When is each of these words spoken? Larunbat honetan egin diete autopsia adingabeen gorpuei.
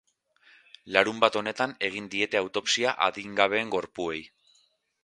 Larunbat 0.95 1.37
honetan 1.41 1.75
egin 1.89 2.09
diete 2.15 2.41
autopsia 2.41 2.95
adingabeen 3.11 3.73
gorpuei. 3.79 4.21